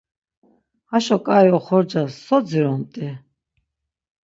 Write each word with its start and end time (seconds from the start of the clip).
Haşo 0.89 1.17
ǩai 1.25 1.47
oxorca 1.57 2.01
so 2.25 2.37
dziromt̆i! 2.47 3.09